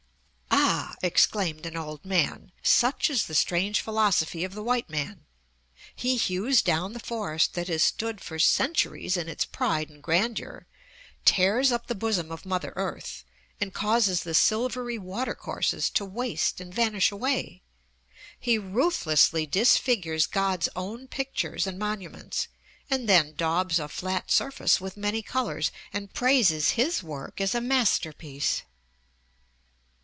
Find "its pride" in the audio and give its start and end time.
9.27-9.89